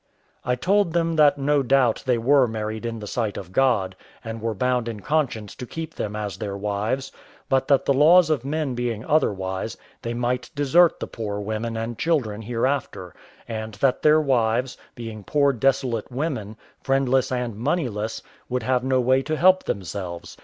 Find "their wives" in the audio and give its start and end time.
6.37-7.11, 14.01-14.75